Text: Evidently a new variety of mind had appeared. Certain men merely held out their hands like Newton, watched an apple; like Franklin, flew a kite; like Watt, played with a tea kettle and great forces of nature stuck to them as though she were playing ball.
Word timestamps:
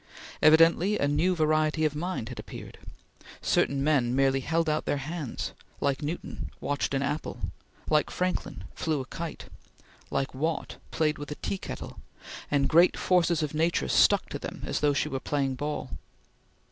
Evidently 0.41 0.97
a 0.97 1.07
new 1.07 1.35
variety 1.35 1.85
of 1.85 1.93
mind 1.95 2.29
had 2.29 2.39
appeared. 2.39 2.79
Certain 3.39 3.83
men 3.83 4.15
merely 4.15 4.39
held 4.39 4.67
out 4.67 4.85
their 4.85 4.97
hands 4.97 5.53
like 5.79 6.01
Newton, 6.01 6.49
watched 6.59 6.95
an 6.95 7.03
apple; 7.03 7.51
like 7.87 8.09
Franklin, 8.09 8.63
flew 8.73 9.01
a 9.01 9.05
kite; 9.05 9.45
like 10.09 10.33
Watt, 10.33 10.77
played 10.89 11.19
with 11.19 11.29
a 11.29 11.35
tea 11.35 11.59
kettle 11.59 11.99
and 12.49 12.67
great 12.67 12.97
forces 12.97 13.43
of 13.43 13.53
nature 13.53 13.87
stuck 13.87 14.27
to 14.29 14.39
them 14.39 14.63
as 14.65 14.79
though 14.79 14.93
she 14.93 15.07
were 15.07 15.19
playing 15.19 15.53
ball. 15.53 15.91